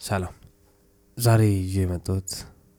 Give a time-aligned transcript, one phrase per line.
[0.00, 0.34] ሰላም።
[1.16, 2.30] ዛሬ ይዤ የመጣሁት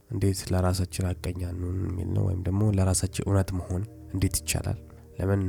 [0.09, 3.83] እንዴት ለራሳችን ሀቀኛ እንሁን የሚል ነው ወይም ደግሞ ለራሳችን እውነት መሆን
[4.13, 4.79] እንዴት ይቻላል?
[5.19, 5.41] ለምን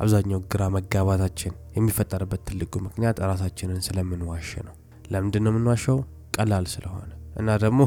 [0.00, 4.74] አብዛኛው ግራ መጋባታችን የሚፈጠርበት ትልቁ ምክንያት ራሳችንን ስለምንዋሽ ነው።
[5.12, 5.98] ለምንድን ነው የምንዋሸው?
[6.36, 7.80] ቀላል ስለሆነ። እና ደግሞ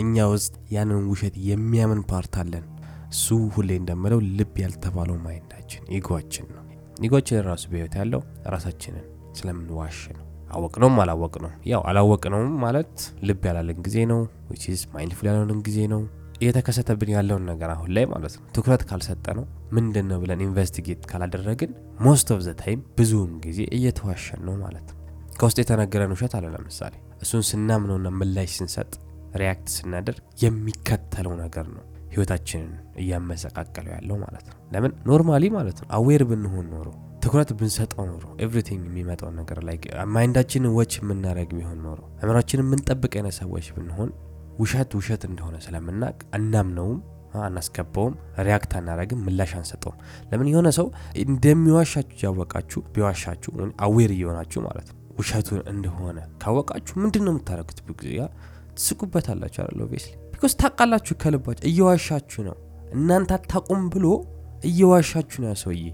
[0.00, 2.64] እኛ ውስጥ ያንን ውሸት የሚያምን part አለን።
[3.08, 3.26] እሱ
[3.56, 6.62] ሁሌ እንደምለው ልብ ያልተባለው mind ኣችን ego ኣችን ነው።
[7.02, 8.22] ego ኣችን ራሱ በህይወት ያለው
[8.54, 10.24] ራሳችንን ስለምንዋሽ ነው
[10.54, 12.94] አወቅነውም አላወቅነውም። ያው አላወቅነውም ማለት
[13.28, 16.02] ልብ ያላለን ጊዜ ነው which is mindful ያልሆንን ጊዜ ነው።
[16.38, 21.70] እየተከሰተብን ያለውን ነገር አሁን ላይ ማለት ነው ትኩረት ካልሰጠ ነው ምንድን ነው ብለን investigate ካላደረግን
[22.06, 24.98] most of the time ብዙውን ጊዜ እየተዋሸን ነው ማለት ነው።
[25.38, 28.92] ከውስጥ የተነገረን ውሸት አለ ለምሳሌ እሱን ስናምነውና ምላሽ ስንሰጥ
[29.40, 34.92] react ስናደርግ የሚከተለው ነገር ነው ህይወታችንን እያመሰቃቀለው ያለው ማለት ነው። ለምን?
[35.08, 36.88] normally ማለት ነው። aware ብንሆን ኖሮ
[37.24, 39.76] ትኩረት ብንሰጠው ኖሮ everything የሚመጣው ነገር ላይ
[40.14, 44.10] mind ኣችንን watch የምናደርግ ቢሆን ኖሮ አእምሯችንን የምንጠብቅ አይነት ሰዎች ብንሆን
[44.60, 46.98] ውሸት ውሸት እንደሆነ ስለምናቅ አናምነውም
[47.44, 48.14] አናስገባውም
[48.46, 49.96] react አናረግም ምላሽ አንሰጠውም።
[50.30, 50.86] ለምን የሆነ ሰው
[51.24, 53.52] እንደሚዋሻችሁ ያወቃችሁ ቢዋሻችሁ
[53.86, 58.14] aware እየሆናችሁ ማለት ነው ውሸቱን እንደሆነ ካወቃችሁ ምንድን ነው የምታደርጉት ብዙ ጊዜ
[58.76, 59.42] ትስቁበት አለ
[59.80, 62.56] obviously because ታውቃላችሁ ከልባችሁ እየዋሻችሁ ነው።
[62.96, 64.06] እናንተ አታቁም ብሎ
[64.64, 65.84] እየዋሻችሁ ነው ሰውዬ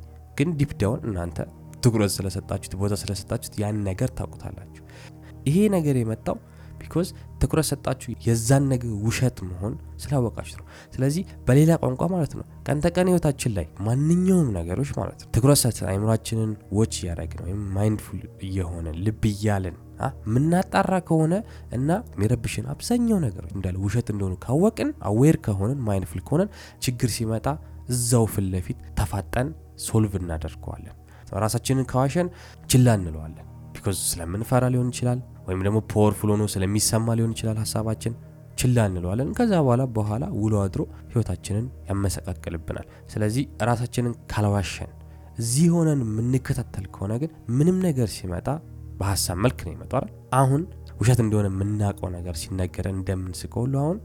[0.41, 1.39] ግን deep down እናንተ
[1.85, 4.85] ትኩረት ስለሰጣችሁት ቦታ ስለሰጣችሁት ያን ነገር ታውቁታላችሁ።
[5.47, 6.37] ይሄ ነገር የመጣው
[6.81, 7.09] because
[7.43, 13.09] ትኩረት ሰጣችሁ የዛን ነገር ውሸት መሆን ስላወቃችሁ ነው። ስለዚህ በሌላ ቋንቋ ማለት ነው ቀን ተቀን
[13.11, 19.25] ህይወታችን ላይ ማንኛውም ነገሮች ማለት ነው ትኩረት ሰጥተን አይምሯችንን watch እያደረግን ወይም mindful እየሆንን ልብ
[19.33, 19.77] እያለን
[20.35, 21.35] ምናጣራ ከሆነ
[21.71, 26.53] እና የሚረብሽን አብዛኛው ነገሮች እንዳለ ውሸት እንደሆኑ ካወቅን aware ከሆንን mindful ከሆንን
[26.87, 27.47] ችግር ሲመጣ
[27.89, 28.25] እዛው
[28.67, 29.49] ፊት ተፋጠን
[29.83, 30.97] solve እናደርገዋለን።
[31.43, 32.29] ራሳችንን ከዋሸን
[32.71, 38.15] ችላ እንለዋለን። because ስለምንፈራ ሊሆን ይችላል ወይም ደግሞ powerful ሆኖ ስለሚሰማ ሊሆን ይችላል ሀሳባችን
[38.59, 44.91] ችላ እንለዋለን። ከዛ በኋላ በኋላ ውሎ አድሮ ህይወታችንን ያመሰቃቅልብናል። ስለዚህ ራሳችንን ካልዋሸን
[45.39, 48.49] እዚህ ሆነን የምንከታተል ከሆነ ግን ምንም ነገር ሲመጣ
[48.99, 50.07] በሀሳብ መልክ ነው ይመጣል
[50.41, 50.63] አሁን
[51.01, 53.99] ውሸት እንደሆነ የምናውቀው ነገር ሲነገረን እንደምንስቀው ሁሉ አሁን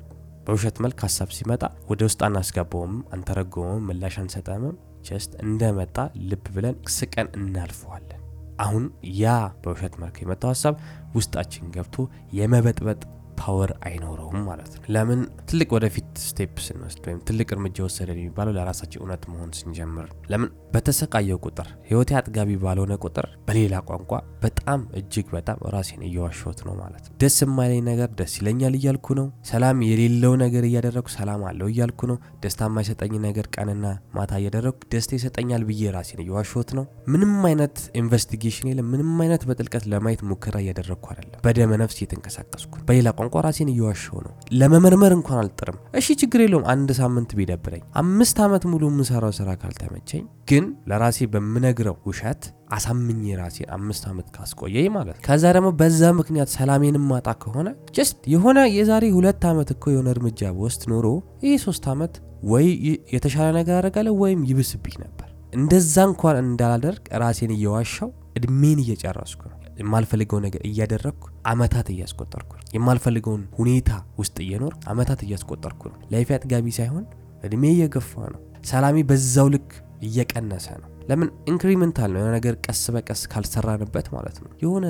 [0.47, 4.75] በውሸት መልክ ሀሳብ ሲመጣ ወደ ውስጥ አናስገባውም አንተረጎመም ምላሽ አንሰጠምም።
[5.07, 5.95] just እንደመጣ
[6.29, 8.21] ልብ ብለን ስቀን እናልፈዋለን።
[8.59, 8.83] አሁን
[9.19, 9.25] ያ
[9.63, 10.75] በውሸት መልክ የመጣው ሀሳብ
[11.15, 11.95] ውስጣችን ገብቶ
[12.37, 13.01] የመበጥበጥ
[13.37, 15.19] power አይኖረውም ማለት ነው። ለምን?
[15.49, 20.49] ትልቅ ወደፊት step ስንወስድ ወይም ትልቅ እርምጃ ወሰደ የሚባለው ለራሳችን እውነት መሆን ስንጀምር ለምን?
[20.75, 24.11] በተሰቃየሁ ቁጥር ህይወቴ አጥጋቢ ባልሆነ ቁጥር በሌላ ቋንቋ
[24.43, 29.27] በጣም እጅግ በጣም ራሴን እየዋሸሁት ነው ማለት ነው። ደስ የማይለኝ ነገር ደስ ይለኛል እያልኩ ነው።
[29.49, 33.85] ሰላም የሌለው ነገር እያደረግኩ ሰላም አለው እያልኩ ነው። ደስታ የማይሰጠኝ ነገር ቀንና
[34.15, 34.63] ማታ እያደረግኩ
[34.93, 40.55] ደስታ ይሰጠኛል ብዬ ራሴን እየዋሸሁት ነው። ምንም አይነት investigation የለም። ምንም አይነት በጥልቀት ለማየት ሙከራ
[40.63, 43.07] እያደረግኩ አይደለም። በደመ ነፍስ እየተንቀሳቀስኩ በሌላ
[43.45, 48.83] ራሴን እየዋሸው ነው። ለመመርመር እንኳን አልጥርም። እሺ ችግር የለውም። አንድ ሳምንት ቢደብረኝ። አምስት ዓመት ሙሉ
[48.89, 52.43] የምሰራው ስራ ካልተመቸኝ ግን ለራሴ በምነግረው ውሸት
[52.75, 58.59] አሳምኜ ራሴን አምስት ዓመት ካስቆየኝ ማለት ከዛ ደግሞ በዛ ምክንያት ሰላሜን ማጣ ከሆነ just የሆነ
[58.75, 61.07] የዛሬ ሁለት ዓመት እኮ የሆነ እርምጃ በወስድ ኖሮ
[61.45, 62.15] ይህ ሶስት ዓመት
[62.47, 62.67] ወይ
[63.13, 70.39] የተሻለ ነገር አደርጋለሁ ወይም ይብስብኝ ነበር። እንደዛ እንኳን እንዳላደርግ ራሴን እየዋሻው እድሜን እየጨረስኩ ነው የማልፈልገው
[70.45, 77.05] ነገር እያደረግኩ አመታት እያስቆጠርኩ ነው። የማልፈልገውን ሁኔታ ውስጥ እየኖር አመታት እያስቆጠርኩ ነው። life አጥጋቢ ሳይሆን
[77.43, 79.69] እድሜ እየገፋ ነው። ሰላሜ በዛው ልክ
[80.01, 81.29] እየቀነሰ ነው። ለምን?
[81.51, 84.85] incremental ነው። ነገር ቀስ በቀስ ካልሰራንበት ማለት ነው። የሆነ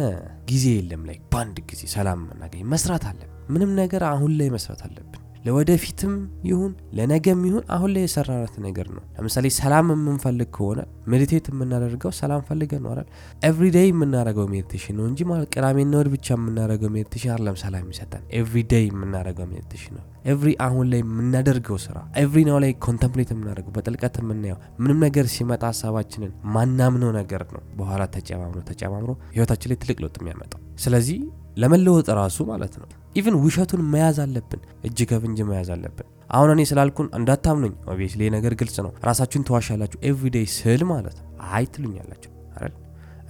[0.51, 5.21] ጊዜ የለም ላይ በአንድ ጊዜ ሰላም እናገኝ መስራት አለብን። ምንም ነገር አሁን ላይ መስራት አለብን
[5.45, 6.13] ለወደፊትም
[6.49, 10.79] ይሁን ለነገም ይሁን አሁን ላይ የሰራናት ነገር ነው። ለምሳሌ ሰላም የምንፈልግ ከሆነ
[11.11, 13.07] meditate የምናደርገው ሰላም ፈልገን ነው አይደል?
[13.43, 18.85] everyday የምናደርገው meditation ነው እንጂ ማለት ቅዳሜና እሁድ ብቻ የምናደርገው meditation አይደለም ሰላም ይሰጠን everyday
[18.89, 24.59] የምናደርገው meditation ነው። every አሁን ላይ የምናደርገው ስራ every now ላይ contemplate የምናደርገው በጥልቀት የምናየው
[24.79, 30.61] ምንም ነገር ሲመጣ ሀሳባችንን ማናምነው ነገር ነው። በኋላ ተጨማምሮ ተጨማምሮ ህይወታችን ላይ ትልቅ ለውጥ የሚያመጣው።
[30.79, 31.19] ስለዚህ
[31.57, 37.07] ለመለወጥ ራሱ ማለት ነው even ውሸቱን መያዝ አለብን። እጅ ከፍንጅ መያዝ አለብን። አሁን እኔ ስላልኩን
[37.17, 41.17] እንዳታምኑኝ። obviously ነገር ግልጽ ነው። ራሳችሁን ተዋሻላችሁ everyday ስል ማለት
[41.49, 42.73] አይ ትሉኛላችሁ አይደል?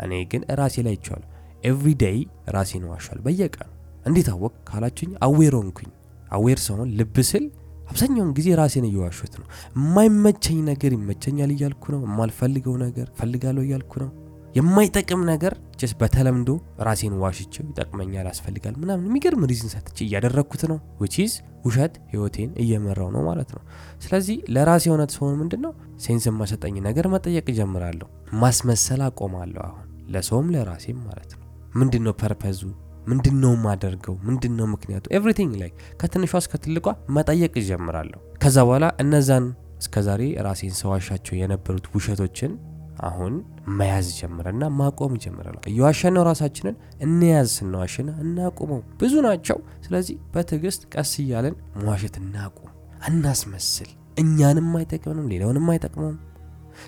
[0.04, 1.28] እኔ ግን ራሴ ላይ አይቸዋለሁ
[1.64, 2.18] everyday
[2.56, 3.70] ራሴን እዋሻለሁ በየቀኑ።
[4.06, 5.92] እንዴት አወቅ ካላችሁኝ aware ሆንኩኝ።
[6.32, 7.46] aware ስሆን ልብ ስል
[7.90, 14.10] አብዛኛውን ጊዜ ራሴን እየዋሹት ነው። የማይመቸኝ ነገር ይመቸኛል እያልኩ ነው። የማልፈልገው ነገር ፈልጋለሁ እያልኩ ነው
[14.56, 16.50] የማይጠቅም ነገር just በተለምዶ
[16.88, 21.34] ራሴን ዋሽቸው ይጠቅመኛል ያስፈልጋል ምናምን የሚገርም reason ሰጥቼ እያደረግኩት ነው which is
[21.66, 23.62] ውሸት ህይወቴን እየመራው ነው ማለት ነው
[24.06, 25.74] ስለዚህ ለራሴ እውነት ስሆን ምንድን ነው
[26.06, 28.08] sense የማሰጠኝ ነገር መጠየቅ እጀምራለሁ
[28.44, 29.84] ማስመሰል አቆማለሁ አሁን
[30.16, 31.44] ለሰውም ለራሴም ማለት ነው
[31.76, 32.60] ምንድን ነው purpose ኡ
[33.08, 34.16] ምንድን ነው ማደርገው?
[34.28, 35.06] ምንድን ነው ምክንያቱ?
[35.12, 35.70] everything ላይ
[36.00, 39.46] ከትንሿ እስከ ትልቋ መጠየቅ ይጀምራለሁ። ከዛ በኋላ እነዛን
[39.82, 42.52] እስከዛሬ ራሴን ስዋሻቸው የነበሩት ውሸቶችን
[43.00, 43.34] አሁን
[43.78, 51.56] መያዝ ጀምረና ማቆም ጀምራለሁ። እየዋሸነው ራሳችንን እንያዝ፣ ስንዋሽና እናቁመው። ብዙ ናቸው። ስለዚህ በትዕግስት ቀስ እያለን
[51.78, 52.70] መዋሸት እናቁም፣
[53.08, 56.18] አናስመስል። እኛንም አይጠቅምንም፣ ሌላውንም አይጠቅመውም።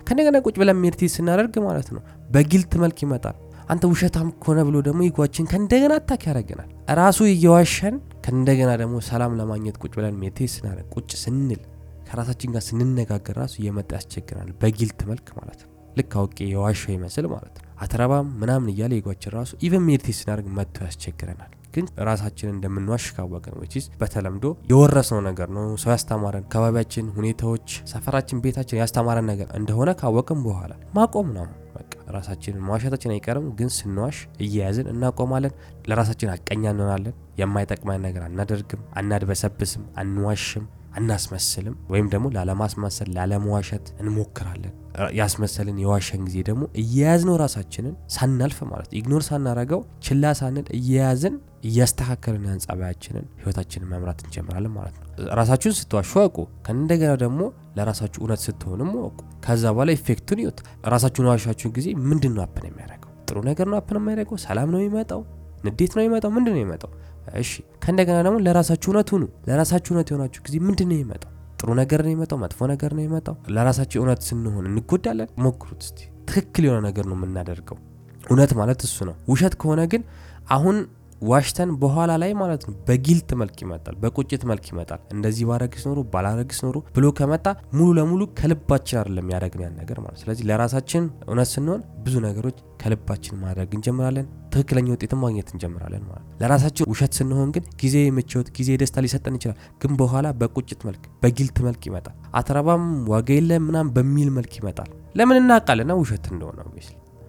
[0.08, 2.02] ከእንደገና ቁጭ ብለን meditate ስናደርግ ማለት ነው
[2.32, 3.36] በ guilt መልክ ይመጣል።
[3.70, 6.70] አንተ ውሸታም ከሆነ ብሎ ደግሞ ego አችን ከእንደገና attack ያደርገናል።
[7.00, 7.96] ራሱ እየዋሸን
[8.26, 11.62] ከእንደገና ደግሞ ሰላም ለማግኘት ቁጭ ብለን meditate ስናደርግ ቁጭ ስንል
[12.10, 17.28] ከራሳችን ጋር ስንነጋገር ራሱ እየመጣ ያስቸግረናል። በ guilt መልክ ማለት ነው። ልክ አውቄ የዋሸው ይመስል
[17.34, 22.54] ማለት ነው። አትረባም ምናምን እያለ ego አችን ራሱ even meditate ስናደርግ መጥቶ ያስቸግረናል። ግን ራሳችንን
[22.56, 29.50] እንደምንዋሽ ካወቅን ወይስ በተለምዶ የወረስነው ነገር ነው፣ ሰው ያስተማረን፣ አካባቢያችን፣ ሁኔታዎች፣ ሰፈራችን፣ ቤታችን ያስተማረን ነገር
[29.60, 31.46] እንደሆነ ካወቅን በኋላ ማቆም ነው።
[31.76, 35.54] በቃ ራሳችንን መዋሸታችን አይቀርም፣ ግን ስንዋሽ እየያዝን እናቆማለን።
[35.90, 40.66] ለራሳችን ሀቀኛ እንሆናለን። የማይጠቅመን ነገር አናደርግም፣ አናድበሰብስም፣ አንዋሽም
[40.98, 44.74] አናስመስልም ወይም ደግሞ ላለማስመሰል ላለመዋሸት እንሞክራለን።
[45.18, 51.36] ያስመሰልን የዋሸን ጊዜ ደግሞ እየያዝነው ራሳችንን ሳናልፍ ማለት ignore ሳናረገው ችላ ሳንል እየያዝን
[51.68, 55.06] እያስተካከልን ያን ጸባያችንን ህይወታችንን መምራት እንጀምራለን ማለት ነው።
[55.40, 57.42] ራሳችሁን ስትዋሹ እወቁ። ከእንደገና ደግሞ
[57.78, 60.60] ለራሳችሁ እውነት ስትሆንም እወቁ። ከዛ በኋላ effect ኡን እዩት
[60.94, 63.12] ራሳችሁን ዋሻችሁን ጊዜ ምንድን ነው happen የሚያደርገው?
[63.28, 64.40] ጥሩ ነገር ነው happen የሚያደርገው?
[64.46, 65.22] ሰላም ነው የሚመጣው?
[65.66, 66.32] ንዴት ነው የሚመጣው?
[66.32, 66.92] ምንድን ነው የሚመጣው?
[67.36, 71.32] እሺ ከእንደገና ደግሞ ለራሳችሁ እውነት ሁኑ። ለራሳችሁ እውነት የሆናችሁ ጊዜ ምንድን ነው የሚመጣው?
[71.60, 72.38] ጥሩ ነገር ነው የሚመጣው?
[72.38, 73.36] መጥፎ ነገር ነው የሚመጣው?
[73.50, 75.30] ለራሳችሁ እውነት ስንሆን እንጎዳለን?
[75.40, 77.78] ሞክሩት እስቲ። ትክክል የሆነ ነገር ነው የምናደርገው።
[78.24, 80.02] እውነት ማለት እሱ ነው። ውሸት ከሆነ ግን
[80.50, 80.76] አሁን
[81.22, 86.00] ዋሽተን በኋላ ላይ ማለት ነው በ guilt መልክ ይመጣል፣ በቁጭት መልክ ይመጣል። እንደዚህ ባረግስ ኖሮ
[86.14, 91.50] ባላረግስ ኖሮ ብሎ ከመጣ ሙሉ ለሙሉ ከልባችን አይደለም ያደረግን ያን ነገር ማለት። ስለዚህ ለራሳችን እውነት
[91.54, 97.66] ስንሆን ብዙ ነገሮች ከልባችን ማድረግ እንጀምራለን፣ ትክክለኛ ውጤትን ማግኘት እንጀምራለን ማለት። ለራሳችን ውሸት ስንሆን ግን
[97.82, 103.30] ጊዜ ምቾት፣ ጊዜ ደስታ ሊሰጠን ይችላል፣ ግን በኋላ በቁጭት መልክ በጊልት መልክ ይመጣል። አትረባም፣ ዋጋ
[103.38, 106.60] የለም ምናም በሚል መልክ ይመጣል። ለምን እናውቃለና ውሸት እንደሆነ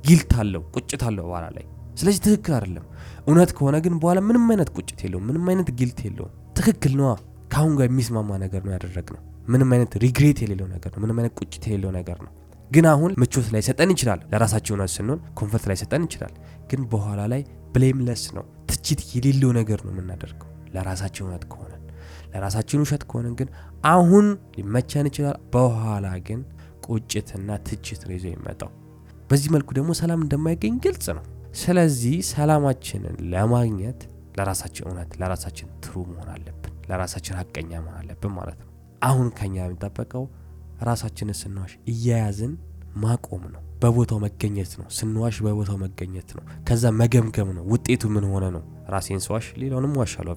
[0.04, 1.64] ጊልት አለው፣ ቁጭት አለው በኋላ ላይ
[1.98, 2.84] ስለዚህ ትክክል አይደለም።
[3.26, 7.10] እውነት ከሆነ ግን በኋላ ምንም አይነት ቁጭት የለውም፣ ምንም አይነት ጊልት የለውም። ትክክል ነዋ።
[7.52, 11.62] ከአሁን ጋር የሚስማማ ነገር ነው ያደረግነው። ምንም አይነት regret የሌለው ነገር ነው። ምንም አይነት ቁጭት
[11.68, 12.32] የሌለው ነገር ነው።
[12.70, 16.32] ግን አሁን ምቾት ላይሰጠን ይችላል። ለራሳችን እውነት ስንሆን comfort ላይሰጠን ይችላል።
[16.70, 17.42] ግን በኋላ ላይ
[17.74, 21.82] blameless ነው፣ ትችት የሌለው ነገር ነው የምናደርገው ለራሳችን እውነት ከሆነን።
[22.32, 23.48] ለራሳችን ውሸት ከሆነን ግን
[23.86, 26.40] አሁን ሊመቸን ይችላል። በኋላ ግን
[26.86, 28.70] ቁጭትና ትችት ነው ይዞ የሚመጣው።
[29.30, 31.24] በዚህ መልኩ ደግሞ ሰላም እንደማይገኝ ግልጽ ነው።
[31.54, 34.00] ስለዚህ ሰላማችንን ለማግኘት
[34.38, 38.68] ለራሳችን እውነት ለራሳችን ትሩ መሆን አለብን። ለራሳችን ሀቀኛ መሆን አለብን ማለት ነው።
[39.02, 40.24] አሁን ከኛ የሚጠበቀው
[40.82, 42.52] ራሳችንን ስንዋሽ እያያዝን
[42.96, 48.44] ማቆም ነው። በቦታው መገኘት ነው። ስንዋሽ በቦታው መገኘት ነው። ከዛ መገምገም ነው። ውጤቱ ምን ሆነ
[48.56, 48.62] ነው።
[48.94, 50.34] ራሴን ስዋሽ ሌላውንም ዋሻለሁ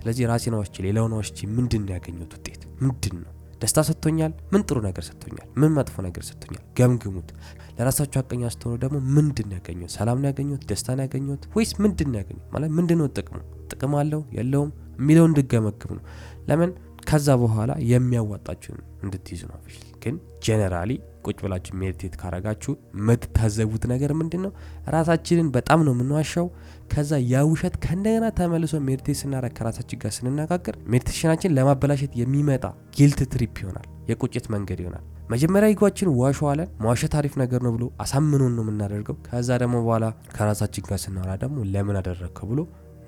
[0.00, 3.32] ስለዚህ ራሴን ዋሽቼ ሌላውን ዋሽቼ ምንድን ነው ውጤት ምንድን ነው?
[3.62, 4.32] ደስታ ሰጥቶኛል?
[4.52, 5.48] ምን ጥሩ ነገር ሰጥቶኛል?
[5.58, 6.62] ምን መጥፎ ነገር ሰጥቶኛል?
[6.78, 7.28] ገምግሙት።
[7.78, 9.90] ለራሳችሁ ሀቀኛ ስትሆኑ ደግሞ ምንድን ነው ያገኘሁት?
[9.90, 10.62] ሰላም ነው ያገኘሁት?
[10.70, 11.42] ደስታ ነው ያገኘሁት?
[11.56, 12.52] ወይስ ምንድን ነው ያገኘሁት?
[12.54, 13.36] ማለት ምንድን ነው ጥቅሙ?
[13.74, 16.04] ጥቅም አለው የለውም የሚለው እንድገመግም ነው።
[16.48, 16.70] ለምን
[17.08, 19.58] ከዛ በኋላ የሚያዋጣችሁን እንድትይዙ ነው።
[20.02, 20.14] ግን
[20.44, 20.90] generally
[21.24, 24.52] ቁጭ ብላችሁ meditate ካረጋችሁ የምትታዘቡት ነገር ምንድን ነው?
[24.94, 26.46] ራሳችንን በጣም ነው የምንዋሻው።
[26.92, 32.64] ከዛ ያ ውሸት ከእንደገና ተመልሶ meditate ስናረግ ከራሳችን ጋር ስንነጋገር meditation ኣችን ለማበላሸት የሚመጣ
[32.98, 37.84] guilt trip ይሆናል፣ የቁጭት መንገድ ይሆናል። መጀመሪያ ego ኣችን ዋሸዋለን። መዋሸት አሪፍ ነገር ነው ብሎ
[38.02, 40.04] አሳምኖን ነው የምናደርገው። ከዛ ደግሞ በኋላ
[40.36, 42.60] ከራሳችን ጋር ስናወራ ደግሞ ለምን አደረግከው ብሎ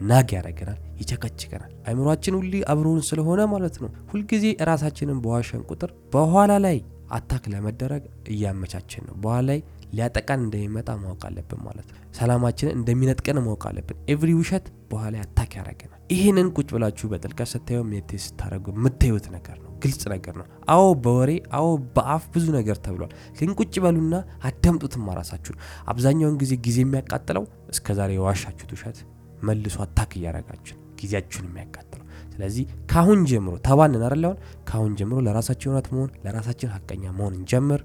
[0.05, 6.79] nag ያደረገናል፣ ይጨቀጭቀናል። አይምሯችን ሁሌ አብሮን ስለሆነ ማለት ነው። ሁልጊዜ ራሳችንን በዋሸን ቁጥር በኋላ ላይ
[7.11, 9.59] attack ለመደረግ እያመቻችን ነው። በኋላ ላይ
[9.93, 16.00] ሊያጠቃን እንደሚመጣ ማወቅ አለብን ማለት ነው። ሰላማችንን እንደሚነጥቀን ማወቅ አለብን። every ውሸት በኋላ attack ያደረገናል።
[16.11, 21.31] ይህንን ቁጭ ብላችሁ በጥልቀት ስታዩ meditate ስታደረጉ የምታዩት ነገር ነው። ግልጽ ነገር ነው። አዎ በወሬ
[21.59, 24.15] አዎ በአፍ ብዙ ነገር ተብሏል። ግን ቁጭ በሉና
[24.50, 28.99] አዳምጡትማ ራሳችሁን። አብዛኛውን ጊዜ ጊዜ የሚያቃጥለው እስከዛሬ የዋሻችሁት ውሸት
[29.43, 32.02] መልሶ attack እያረጋችሁ ጊዜያችሁን የሚያቃጥለው።
[32.33, 34.38] ስለዚህ ካሁን ጀምሮ ተግባባን አይደለሁን?
[34.69, 37.83] ካሁን ጀምሮ ለራሳችን እውነት መሆን ለራሳችን ሀቀኛ መሆን እንጀምር።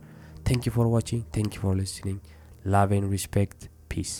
[0.48, 1.76] thank you for watching thank you for
[2.68, 4.12] love and respect peace